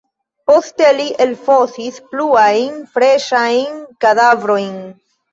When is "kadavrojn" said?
4.07-4.73